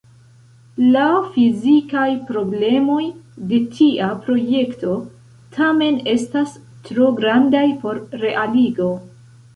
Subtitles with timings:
[0.93, 1.01] La
[1.33, 3.03] fizikaj problemoj
[3.51, 4.95] de tia projekto
[5.59, 6.57] tamen estas
[6.89, 8.93] tro grandaj por realigo.